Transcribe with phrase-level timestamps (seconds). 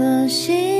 [0.00, 0.79] 可惜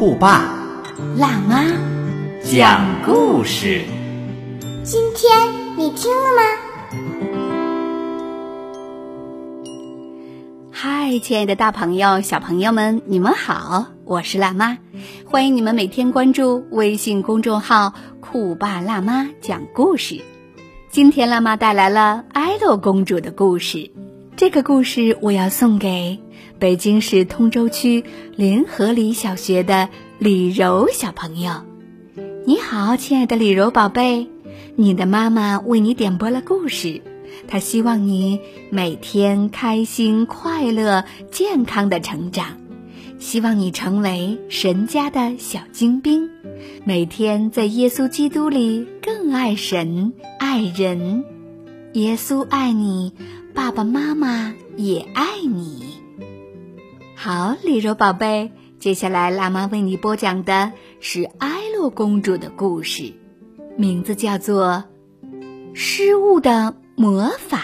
[0.00, 0.48] 酷爸
[1.18, 1.62] 辣妈，
[2.42, 3.82] 讲故事，
[4.82, 5.30] 今天
[5.76, 6.42] 你听了吗？
[10.72, 14.78] 嗨，亲爱的大朋友、小朋友们，你们好，我是辣妈，
[15.26, 20.18] 欢迎你们每天关注微信公众号“酷爸辣妈讲故事”。
[20.90, 23.90] 今天辣妈带来了爱豆公主的故事，
[24.40, 26.18] 这个故事我要送给
[26.58, 28.04] 北京市通州区
[28.36, 31.52] 临河里小学的李柔小朋友。
[32.46, 34.28] 你好，亲爱的李柔宝贝，
[34.76, 37.02] 你的妈妈为你点播了故事。
[37.48, 42.56] 她希望你每天开心、快乐、健康的成长，
[43.18, 46.30] 希望你成为神家的小精兵，
[46.86, 51.26] 每天在耶稣基督里更爱神、爱人。
[51.92, 53.12] 耶稣爱你，
[53.54, 56.00] 爸爸妈妈也爱你。
[57.16, 63.12] 好，李柔宝贝，接下来辣妈为你播讲的是艾洛公主的故事，
[63.76, 64.84] 名字叫做
[65.74, 67.58] 《失误的魔法》。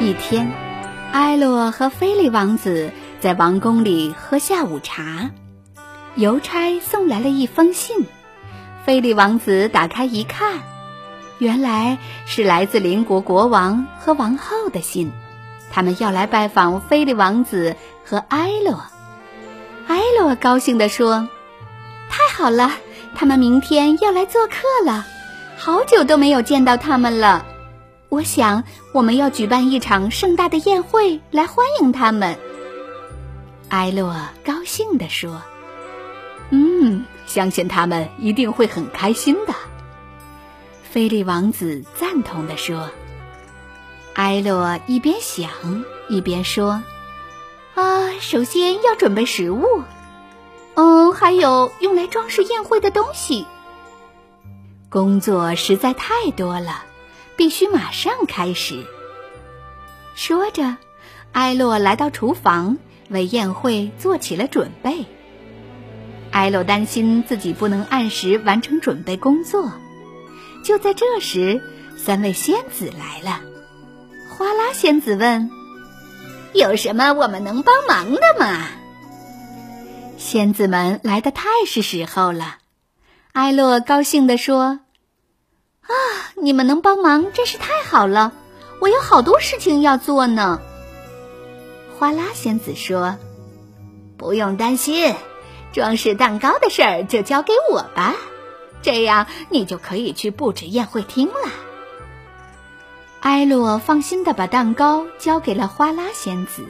[0.00, 0.50] 一天，
[1.12, 5.32] 艾洛和菲利王子在王宫里喝下午茶，
[6.16, 8.06] 邮差送来了一封信。
[8.84, 10.62] 菲利王子打开一看，
[11.38, 15.12] 原来是来自邻国国王和王后的信，
[15.70, 18.82] 他们要来拜访菲利王子和埃洛。
[19.88, 21.28] 埃洛高兴地说
[22.08, 22.72] ：“太好了，
[23.14, 25.04] 他们明天要来做客了，
[25.56, 27.44] 好久都没有见到他们了。
[28.08, 32.36] 我想我们要举办一场盛大的宴会来欢迎他们。”
[33.68, 35.42] 埃洛高兴地说
[36.50, 39.54] ：“嗯。”相信他们一定会很开心的。
[40.84, 42.90] 菲利王子赞同地说。
[44.14, 45.50] 埃洛一边想
[46.08, 46.82] 一边说
[47.74, 49.82] ：“啊，首先要准备食物，
[50.74, 53.44] 嗯，还有用来装饰宴会的东西。
[54.88, 56.84] 工作实在太多了，
[57.36, 58.86] 必须马上开始。”
[60.14, 60.76] 说着，
[61.32, 62.78] 埃洛来到厨房，
[63.10, 65.04] 为宴会做起了准备。
[66.36, 69.72] 埃洛担心自己不能按时完成准备工作，
[70.62, 71.62] 就在这时，
[71.96, 73.40] 三位仙子来了。
[74.28, 75.50] 花拉仙子问
[76.52, 78.68] ：“有什么我们能帮忙的吗？”
[80.20, 82.58] 仙子们来的太是时候了。
[83.32, 84.80] 埃洛高兴地说
[85.80, 85.88] ：“啊，
[86.34, 88.34] 你们能帮忙真是太好了！
[88.82, 90.60] 我有好多事情要做呢。”
[91.98, 93.16] 花拉仙子说
[94.18, 95.14] ：“不用担心。”
[95.76, 98.16] 装饰蛋糕的事儿就交给我吧，
[98.80, 101.50] 这样你就可以去布置宴会厅了。
[103.20, 106.64] 埃洛放心的把蛋糕交给了花拉仙子，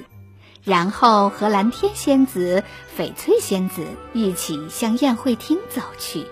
[0.64, 2.64] 然后和蓝天仙子、
[2.98, 6.26] 翡翠仙子一起向宴会厅走去。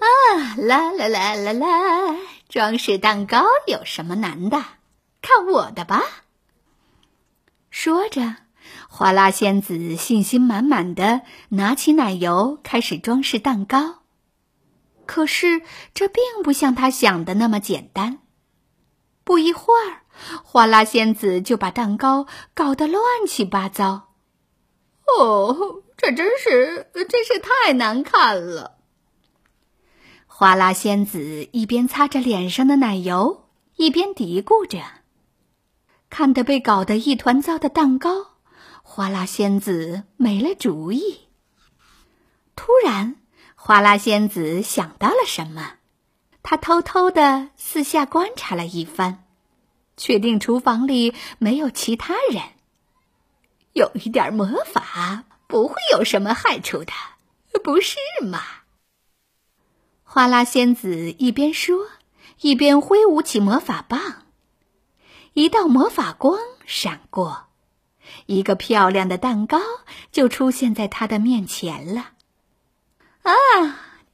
[0.00, 2.16] 啊啦啦啦啦啦！
[2.48, 4.56] 装饰蛋糕有什么难的？
[5.20, 6.02] 看我的吧！
[7.70, 8.36] 说着。
[8.88, 14.02] 花拉仙子信心满满的拿起奶油开始装饰蛋糕，
[15.06, 18.20] 可是这并不像她想的那么简单。
[19.24, 20.02] 不一会儿，
[20.44, 24.10] 花拉仙子就把蛋糕搞得乱七八糟。
[25.18, 28.78] 哦，这真是真是太难看了！
[30.26, 34.82] 花拉仙子一边擦着脸上的奶油，一边嘀咕着，
[36.10, 38.33] 看得被搞得一团糟的蛋糕。
[38.86, 41.20] 花拉仙子没了主意。
[42.54, 43.16] 突然，
[43.56, 45.78] 花拉仙子想到了什么，
[46.42, 49.24] 她偷偷的四下观察了一番，
[49.96, 52.42] 确定厨房里没有其他人。
[53.72, 56.92] 有一点魔法不会有什么害处的，
[57.64, 58.40] 不是吗？
[60.04, 61.88] 花拉仙子一边说，
[62.42, 64.26] 一边挥舞起魔法棒，
[65.32, 67.46] 一道魔法光闪过。
[68.26, 69.58] 一个漂亮的蛋糕
[70.12, 72.10] 就出现在他的面前了。
[73.22, 73.32] 啊，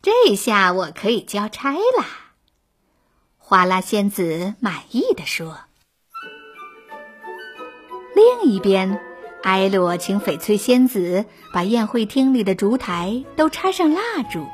[0.03, 2.07] 这下我可以交差啦！
[3.39, 5.59] 花拉仙子满意的说。
[8.15, 9.01] 另一边，
[9.43, 14.01] 艾洛请翡翠仙子把宴会厅里的烛台都插上蜡
[14.31, 14.47] 烛，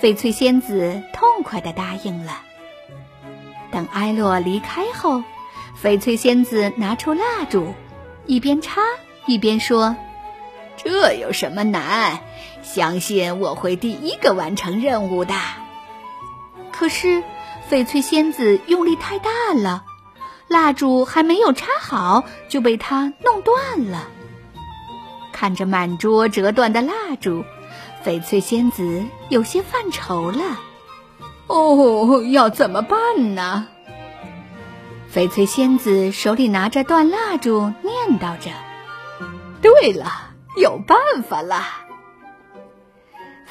[0.00, 2.42] 翡翠仙子痛快的答应了。
[3.70, 5.22] 等艾洛离开后，
[5.82, 7.74] 翡翠仙子拿出蜡烛，
[8.26, 8.80] 一边插
[9.26, 9.96] 一边说
[10.76, 12.20] ：“这有什么难？
[12.62, 15.34] 相信我会第一个完成任务的。”
[16.72, 17.22] 可是，
[17.70, 19.84] 翡翠仙子用力太大了。
[20.48, 24.08] 蜡烛还没有插好，就被他弄断了。
[25.32, 27.44] 看着满桌折断的蜡烛，
[28.04, 30.60] 翡翠仙子有些犯愁了。
[31.48, 33.66] 哦，要怎么办呢？
[35.16, 38.50] 翡翠仙子手里拿着断蜡烛，念叨着
[39.62, 41.64] ：“对了，有办法了。”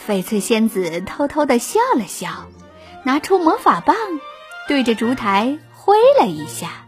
[0.05, 2.45] 翡翠仙子偷偷的笑了笑，
[3.03, 3.95] 拿出魔法棒，
[4.67, 6.85] 对着烛台挥了一下。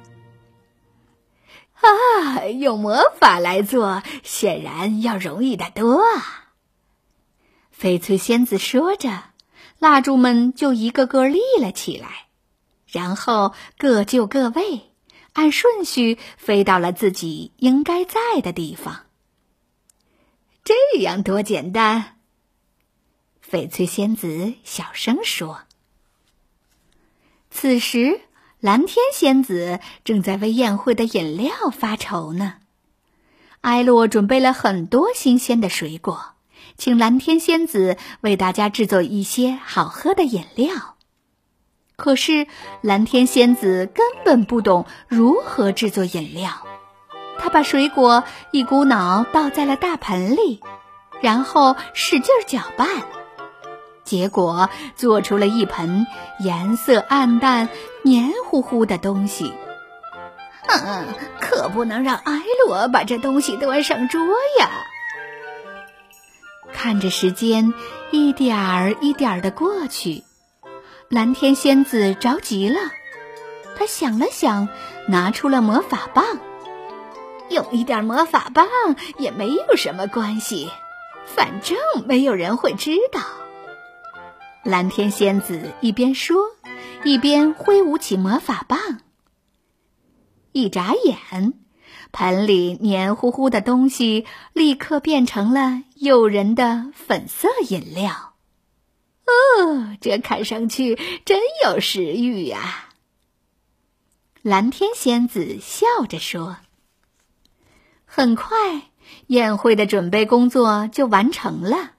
[1.81, 6.53] 啊，用魔法来做，显然要容易得多啊！
[7.75, 9.23] 翡翠仙子说着，
[9.79, 12.26] 蜡烛们就一个个立了起来，
[12.87, 14.91] 然后各就各位，
[15.33, 19.05] 按顺序飞到了自己应该在的地方。
[20.63, 22.17] 这样多简单！
[23.49, 25.61] 翡翠仙子小声说。
[27.49, 28.21] 此时。
[28.59, 32.55] 蓝天仙子正在为宴会的饮料发愁呢。
[33.61, 36.33] 艾洛准备了很多新鲜的水果，
[36.75, 40.96] 请蓝天仙子为大家制作一些好喝的饮料。
[41.97, 42.45] 可是
[42.81, 46.51] 蓝天仙子根本不懂如何制作饮料，
[47.39, 50.61] 她把水果一股脑倒在了大盆里，
[51.21, 52.87] 然后使劲搅拌。
[54.03, 56.05] 结果做出了一盆
[56.39, 57.67] 颜色暗淡、
[58.03, 59.55] 黏糊糊的东西。
[60.69, 61.07] 嗯，
[61.41, 64.21] 可不能让艾罗把这东西端上桌
[64.59, 64.69] 呀！
[66.71, 67.73] 看着时间
[68.11, 70.23] 一点儿一点儿的过去，
[71.09, 72.79] 蓝天仙子着急了。
[73.77, 74.67] 她想了想，
[75.07, 76.25] 拿出了魔法棒。
[77.49, 78.67] 有一点魔法棒
[79.17, 80.69] 也没有什么关系，
[81.25, 83.21] 反正没有人会知道。
[84.63, 86.37] 蓝天仙子一边说，
[87.05, 88.77] 一边挥舞起魔法棒。
[90.51, 91.53] 一眨眼，
[92.11, 98.33] 盆里黏糊糊的东西立刻变成了诱人的粉色饮料。
[99.27, 102.89] 哦，这看上去真有食欲呀！
[104.41, 106.57] 蓝天仙子笑着说。
[108.05, 108.55] 很快，
[109.27, 111.91] 宴会的准备工作就完成了。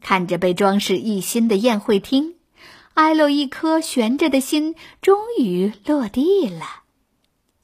[0.00, 2.36] 看着被装饰一新的宴会厅，
[2.94, 6.84] 艾洛一颗悬着的心终于落地了。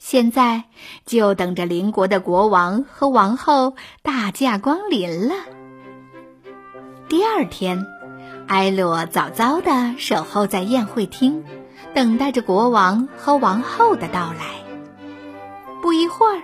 [0.00, 0.65] 现在
[1.06, 5.35] 就等着邻国的国王和王后大驾光临了。
[7.09, 7.87] 第二天，
[8.46, 11.44] 艾洛早早的守候在宴会厅，
[11.94, 14.62] 等待着国王和王后的到来。
[15.82, 16.43] 不一会儿，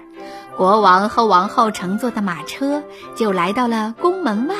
[0.57, 2.83] 国王和王后乘坐的马车
[3.15, 4.57] 就来到了宫门外。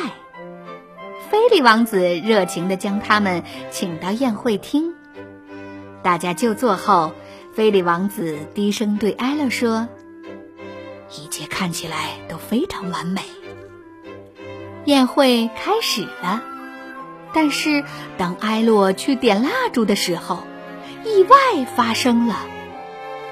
[1.31, 4.95] 菲利王子热情地将他们请到宴会厅。
[6.03, 7.13] 大家就座后，
[7.55, 9.89] 菲利王子低声对艾洛说
[11.17, 13.23] ：“一切看起来都非常完美。”
[14.87, 16.43] 宴会开始了，
[17.33, 17.85] 但是
[18.19, 20.45] 当艾洛去点蜡烛的时候，
[21.05, 22.37] 意外发生了，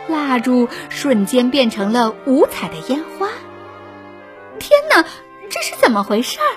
[0.09, 3.29] 蜡烛瞬间变成了五彩的烟花。
[4.59, 5.05] 天哪，
[5.51, 6.51] 这是怎么回事儿？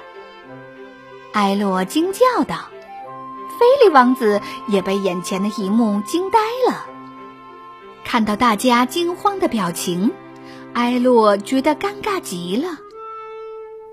[1.33, 2.69] 艾洛惊叫道
[3.57, 6.85] ：“菲利王子也被眼前的一幕惊呆了。
[8.03, 10.11] 看到大家惊慌的表情，
[10.73, 12.79] 艾洛觉得尴尬极了。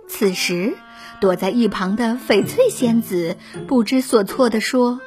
[0.08, 0.76] 此时，
[1.20, 5.00] 躲在一旁的翡翠仙子不知所措地说：‘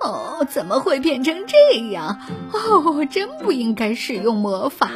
[0.00, 2.20] 哦，怎么会变成这样？
[2.52, 4.88] 哦，真不应该使用魔法。’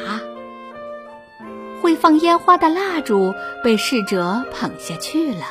[1.81, 5.45] 会放烟花的蜡烛被侍者捧下去了。”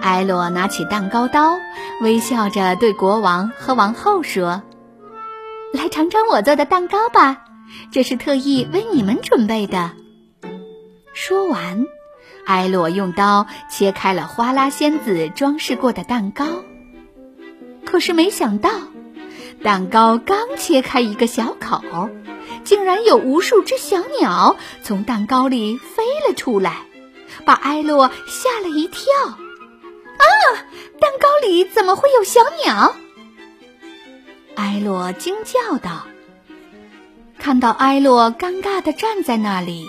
[0.00, 1.58] 艾洛拿起蛋糕刀，
[2.00, 4.62] 微笑着对国王和王后说
[5.72, 7.44] ：“来尝尝我做的蛋糕吧，
[7.92, 9.92] 这是特意为你们准备的。”
[11.14, 11.86] 说完，
[12.44, 16.46] 艾洛用刀切开了花拉仙子装饰过的蛋糕。
[17.84, 18.70] 可是没想到，
[19.62, 22.08] 蛋糕刚切开一个小口，
[22.64, 26.78] 竟然有无数只小鸟从蛋糕里飞了出来，
[27.44, 29.04] 把艾洛吓了一跳。
[29.26, 30.24] 啊！
[31.00, 32.94] 蛋糕里怎么会有小鸟？
[34.54, 36.06] 埃洛惊叫道。
[37.38, 39.88] 看到埃洛尴尬的站在那里，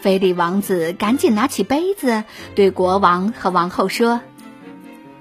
[0.00, 2.24] 菲利王子赶紧拿起杯子，
[2.54, 4.20] 对国王和王后说：“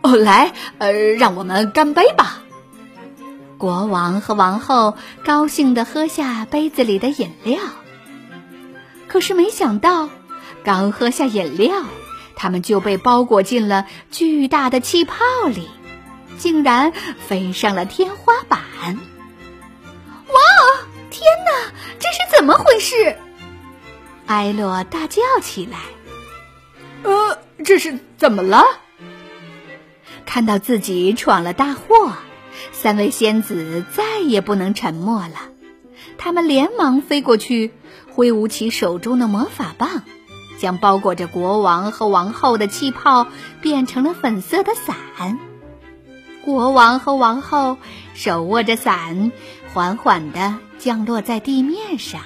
[0.02, 2.42] 哦，来，呃，让我们干杯吧。”
[3.58, 7.60] 国王和王后高兴地喝下杯子里的饮料。
[9.08, 10.10] 可是没想到，
[10.64, 11.84] 刚喝下饮料，
[12.36, 15.16] 他们就被包裹进了巨大的气泡
[15.48, 15.70] 里，
[16.38, 16.92] 竟然
[17.28, 18.60] 飞上了天花板！
[20.28, 20.36] 哇，
[21.10, 23.16] 天哪，这是怎么回事？
[24.36, 25.78] 埃洛大叫起来
[27.04, 28.66] ：“呃，这是怎么了？”
[30.26, 32.12] 看到自己闯了大祸，
[32.74, 35.36] 三位仙子再也不能沉默了，
[36.18, 37.72] 他们连忙飞过去。
[38.12, 40.04] 挥舞起手中的魔法棒，
[40.58, 43.28] 将包裹着国王和王后的气泡
[43.62, 45.40] 变成了粉色的伞。
[46.44, 47.78] 国王和王后
[48.14, 49.32] 手握着伞，
[49.74, 52.22] 缓缓地降落在地面上。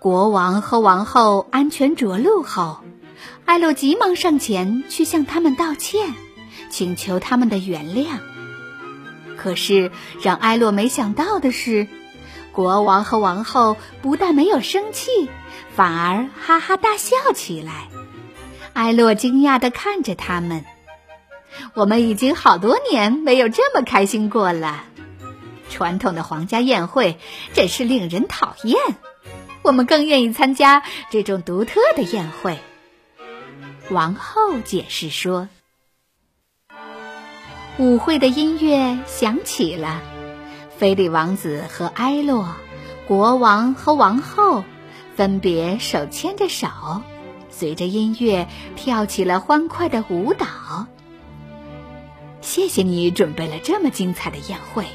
[0.00, 2.78] 国王和王后安全着陆后，
[3.44, 6.14] 艾洛急忙上前去向他们道歉，
[6.70, 8.18] 请求他们的原谅。
[9.36, 9.90] 可是
[10.22, 11.88] 让艾洛没想到的是。
[12.52, 15.30] 国王和王后不但没有生气，
[15.76, 17.86] 反而哈哈大笑起来。
[18.72, 20.64] 艾洛惊讶地看着他们
[21.74, 24.82] ：“我们已经好多年没有这么开心过了。
[25.70, 27.20] 传统的皇家宴会
[27.52, 28.76] 真是令人讨厌，
[29.68, 32.58] 我们更愿意参加这种独特的宴会。”
[33.90, 35.48] 王后解释说
[37.78, 40.02] ：“舞会的音乐响起了。”
[40.76, 42.54] 菲利王子和埃洛，
[43.06, 44.64] 国王和王后，
[45.16, 46.68] 分别手牵着手，
[47.50, 50.46] 随着音乐跳起了欢快的舞蹈。
[52.40, 54.86] 谢谢你准备了这么精彩的宴会。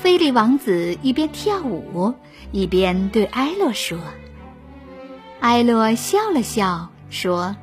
[0.00, 2.14] 菲利王子一边跳舞，
[2.52, 3.98] 一边对埃洛说
[5.40, 7.56] ：“埃洛笑了笑，说：‘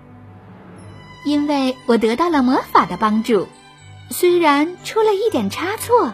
[1.25, 3.47] 因为我得到了魔法的帮助，
[4.09, 6.13] 虽然出了一点差错。’”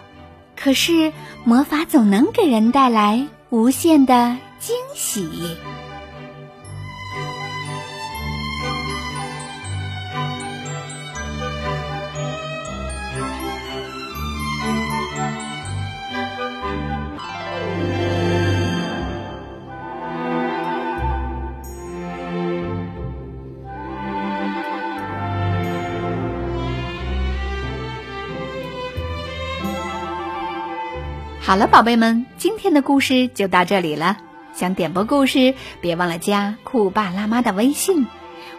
[0.62, 1.14] 可是
[1.46, 5.56] 魔法总能给人带来无限的惊喜。
[31.50, 34.18] 好了，宝贝们，今天的故事就到这里了。
[34.54, 38.06] 想点播故事，别忘了加酷爸辣妈的微信，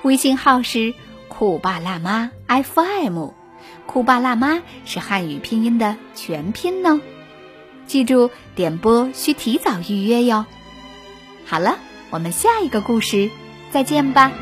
[0.02, 0.92] 微信号是
[1.28, 3.28] 酷爸辣妈 FM。
[3.86, 7.00] 酷爸辣妈是汉语拼音的全拼呢。
[7.86, 10.44] 记住，点播需提早预约哟。
[11.46, 11.78] 好了，
[12.10, 13.30] 我们下一个故事
[13.70, 14.32] 再见吧。